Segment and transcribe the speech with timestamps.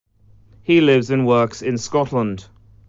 [0.63, 2.47] He lives and works in Scotland.